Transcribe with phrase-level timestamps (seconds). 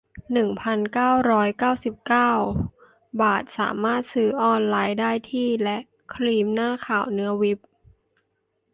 [0.33, 2.31] หนึ่งพันเก้าร้อยเก้าสิบเก้า
[3.21, 5.77] บาท สามารถซื้อออนไลน์ได้ที่ และ
[6.13, 7.59] ครีมหน้าขาวเนื้อวิป